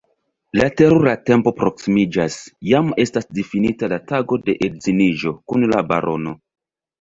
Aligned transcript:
La 0.59 0.65
terura 0.77 1.11
tempo 1.29 1.51
proksimiĝas: 1.59 2.37
jam 2.69 2.89
estas 3.03 3.29
difinita 3.41 3.91
la 3.93 4.01
tago 4.13 4.41
de 4.49 4.57
edziniĝo 4.69 5.35
kun 5.53 5.69
la 5.75 5.85
barono. 5.93 6.35